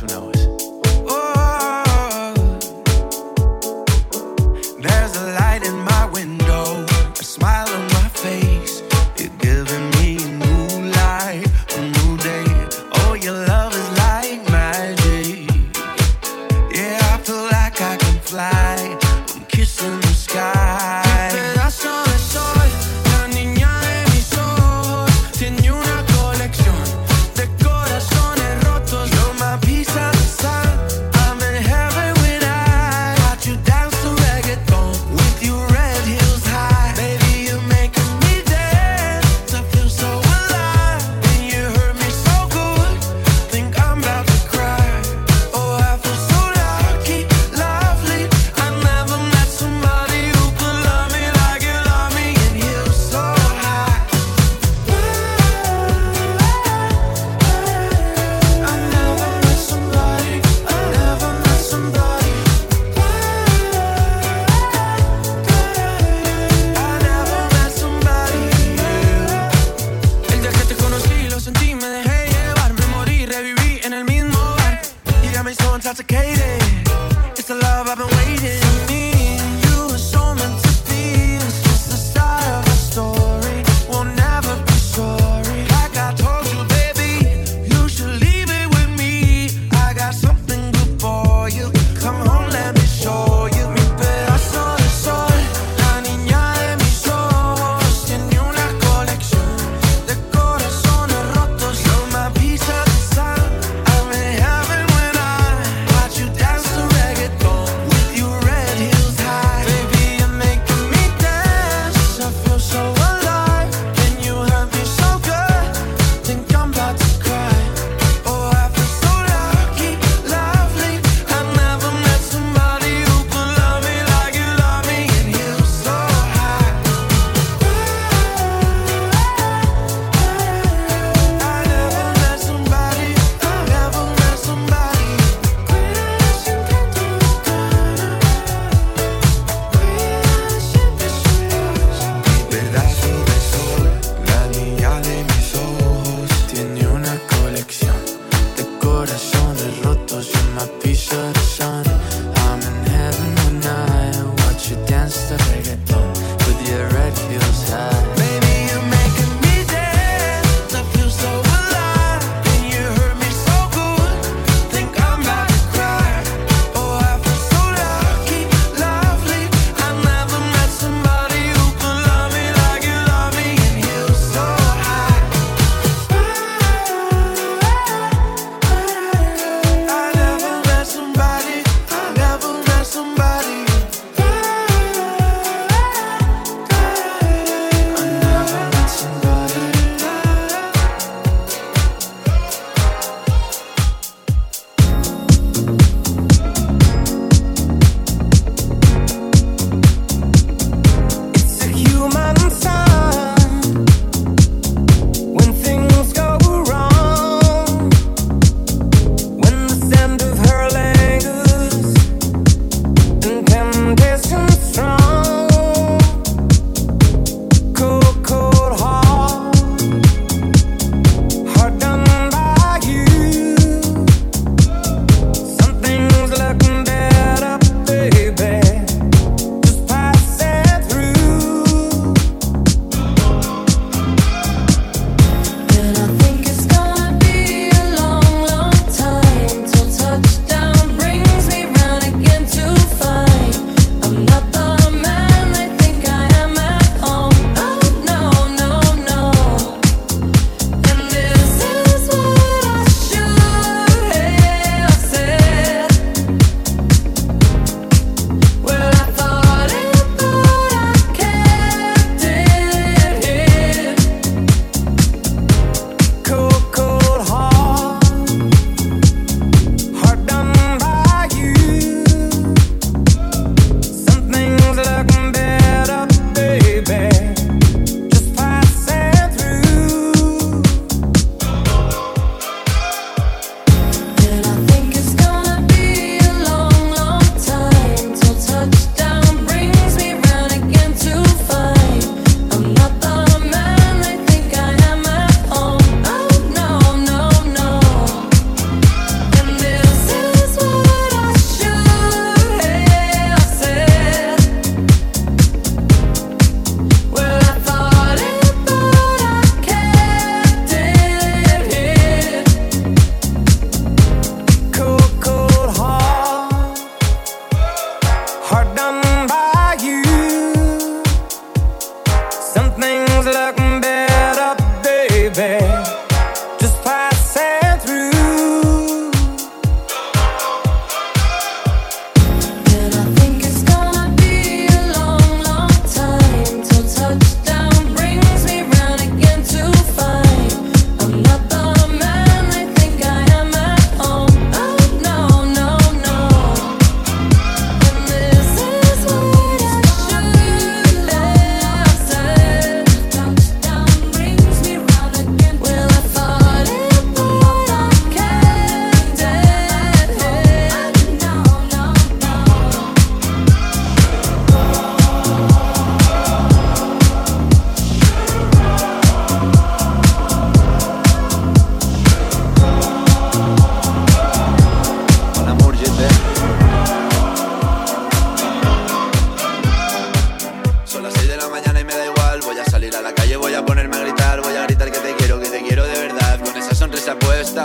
who 0.00 0.06
knows? 0.06 0.39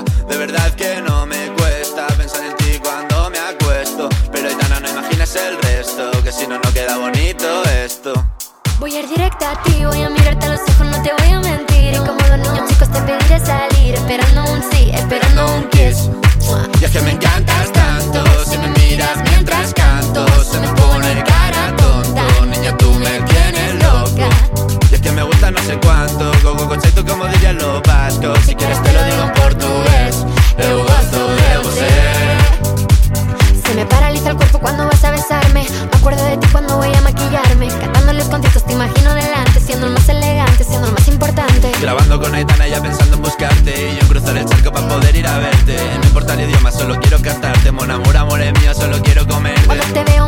De 0.03 0.37
verdad 0.37 0.73
que 0.75 1.01
no 1.01 1.25
me 1.25 1.47
cuesta 1.57 2.07
pensar 2.17 2.43
en 2.43 2.55
ti 2.57 2.79
cuando 2.81 3.29
me 3.29 3.39
acuesto. 3.39 4.09
Pero 4.31 4.49
Aitana, 4.49 4.79
no 4.79 4.89
imaginas 4.89 5.35
el 5.35 5.57
resto, 5.61 6.11
que 6.23 6.31
si 6.31 6.47
no, 6.47 6.55
no 6.59 6.73
queda 6.73 6.97
bonito 6.97 7.63
esto. 7.83 8.13
Voy 8.79 8.95
a 8.95 8.99
ir 8.99 9.07
directa 9.07 9.51
a 9.51 9.63
ti, 9.63 9.85
voy 9.85 10.01
a 10.03 10.09
mirarte 10.09 10.47
a 10.47 10.49
los 10.49 10.61
ojos, 10.61 10.87
no 10.87 11.01
te 11.01 11.11
voy 11.17 11.31
a 11.31 11.39
mentir. 11.39 11.93
Y 11.93 11.97
como 11.97 12.19
los 12.27 12.37
niños 12.39 12.69
chicos 12.69 12.91
te 12.91 13.01
pediré 13.01 13.39
salir, 13.39 13.95
esperando 13.95 14.43
un 14.51 14.61
sí, 14.71 14.91
esperando 14.93 15.45
un 15.55 15.69
kiss. 15.69 16.09
Y 16.81 16.85
es 16.85 16.91
que 16.91 17.01
me 17.01 17.11
encantas 17.11 17.71
tanto, 17.71 18.23
si 18.45 18.57
me 18.57 18.67
miras 18.69 19.17
mientras 19.29 19.73
canto, 19.73 20.25
se 20.43 20.59
me 20.59 20.67
pone 20.73 21.23
cara 21.23 21.73
tonto. 21.77 22.45
Niña, 22.45 22.75
tú 22.77 22.91
me 22.95 23.21
tienes 23.21 23.83
loco. 23.83 24.29
Y 24.91 24.95
es 24.95 25.01
que 25.01 25.11
me 25.11 25.23
gusta 25.23 25.51
no 25.51 25.59
sé 25.63 25.79
cuánto, 25.79 26.31
go, 26.43 26.55
go, 26.55 26.67
go, 26.67 27.05
como 27.07 27.25
dirían 27.27 27.57
los 27.57 27.81
vascos. 27.83 28.37
Si 28.45 28.53
quieres 28.55 28.81
Con 42.19 42.33
Aitana, 42.33 42.65
ella 42.65 42.81
pensando 42.81 43.17
en 43.17 43.21
buscarte. 43.21 43.71
Y 43.71 43.95
yo 43.95 44.01
en 44.01 44.07
cruzar 44.07 44.37
el 44.37 44.45
charco 44.45 44.71
para 44.71 44.87
poder 44.87 45.15
ir 45.15 45.27
a 45.27 45.37
verte. 45.37 45.75
No 45.99 46.05
importa 46.05 46.33
el 46.33 46.49
idioma, 46.49 46.71
solo 46.71 46.97
quiero 47.01 47.21
cantarte 47.21 47.71
Mon 47.71 47.91
amor, 47.91 48.15
amor 48.15 48.41
es 48.41 48.53
mío, 48.61 48.73
solo 48.73 49.01
quiero 49.01 49.27
comerte. 49.27 49.65
Cuando 49.65 49.83
te 49.85 50.03
veo 50.05 50.27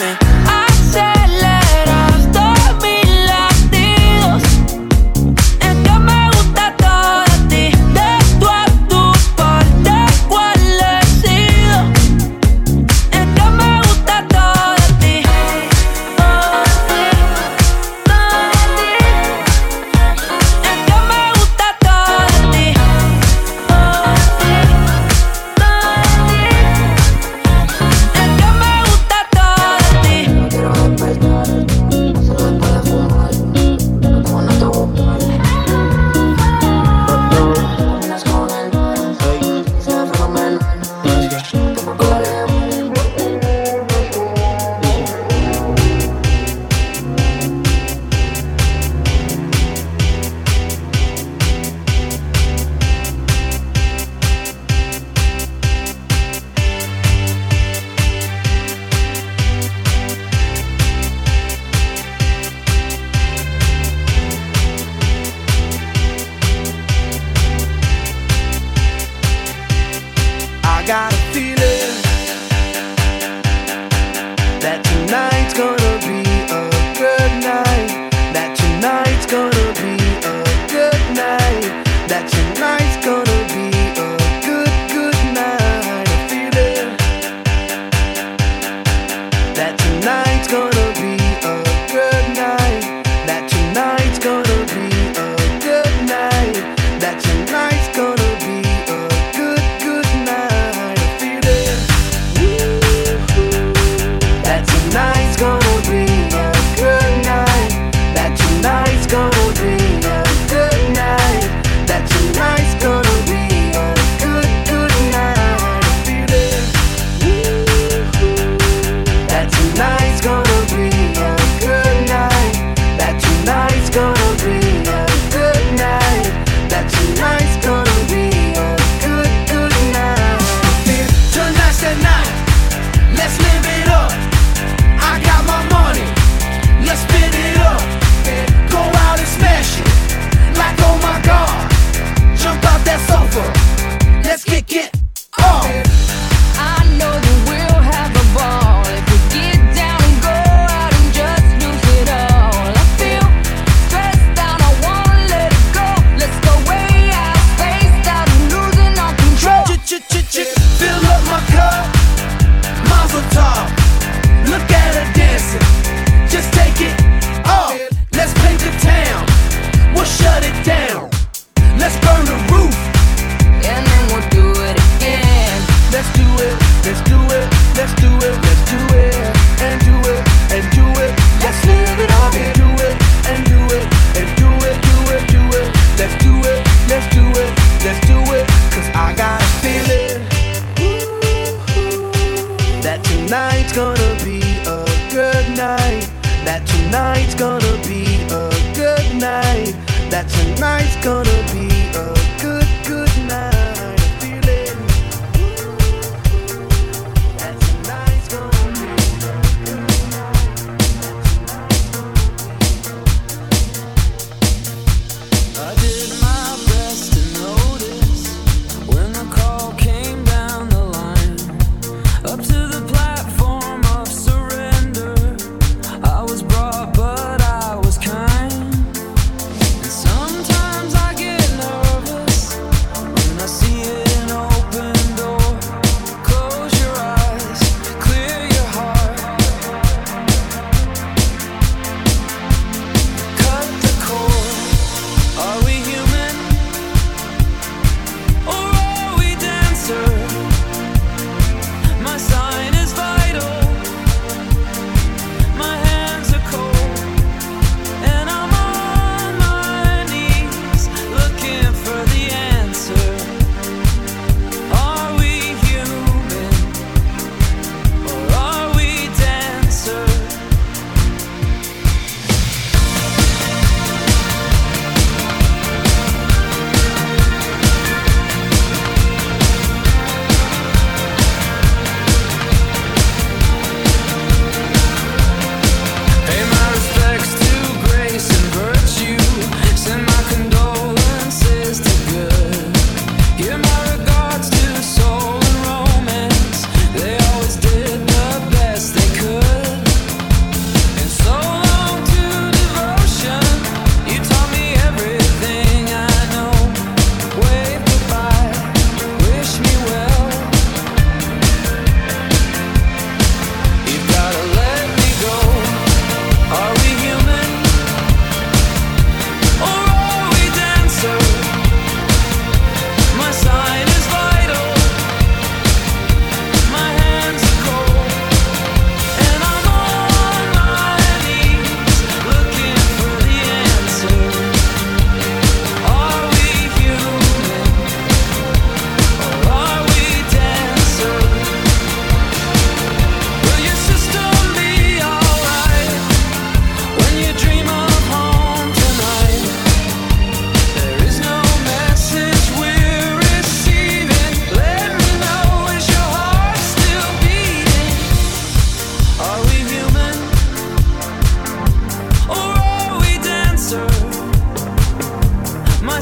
It's 176.91 176.99
too 177.09 177.20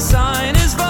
sign 0.00 0.56
is. 0.56 0.89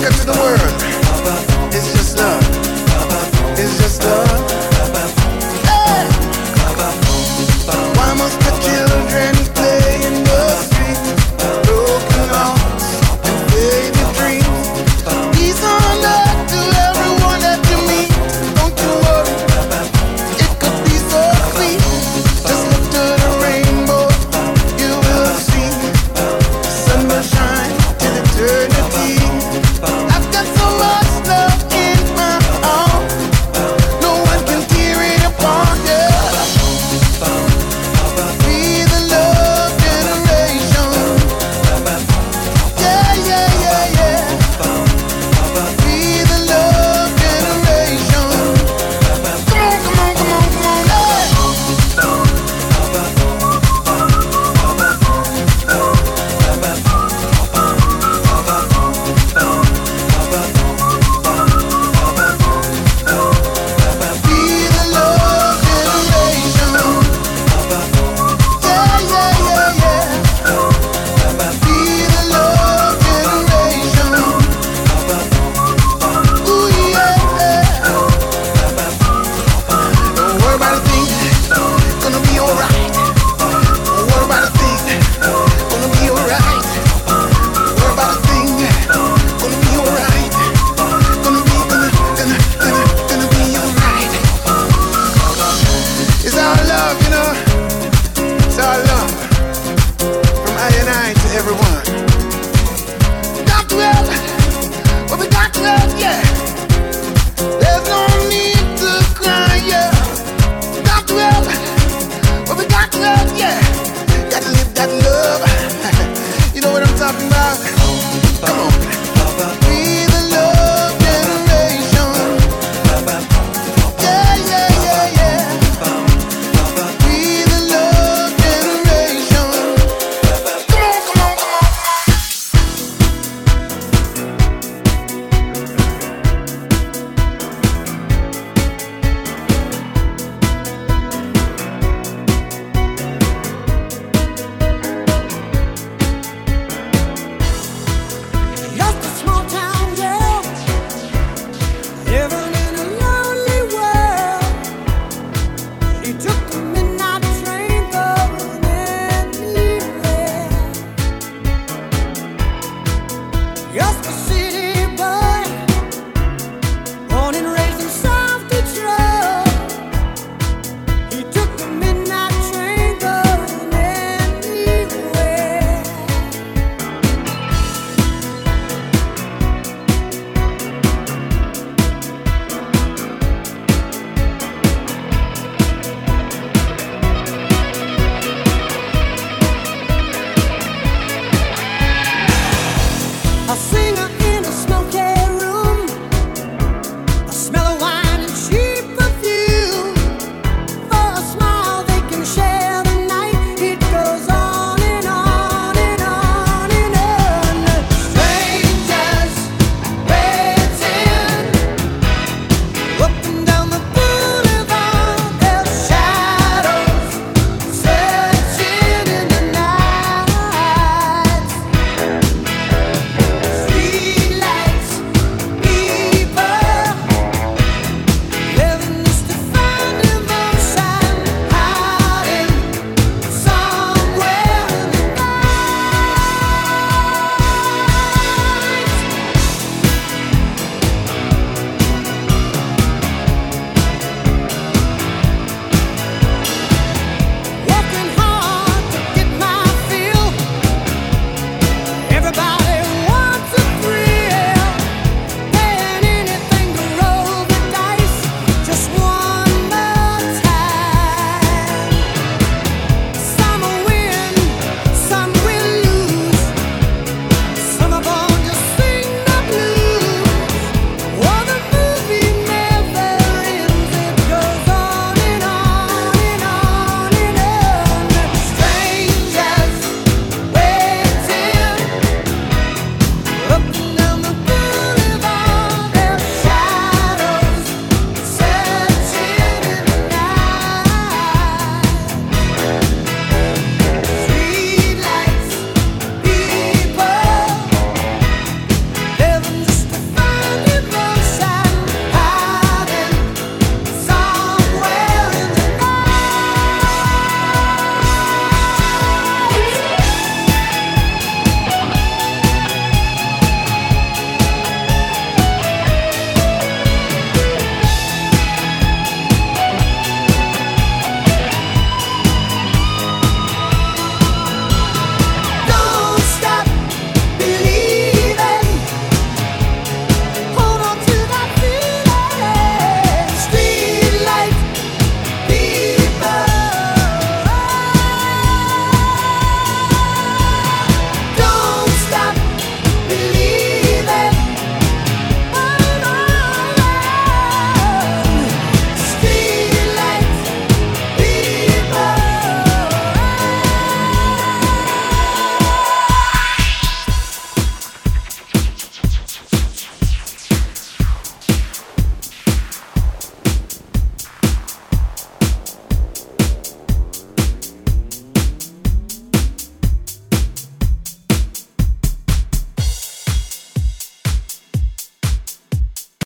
Take 0.00 0.39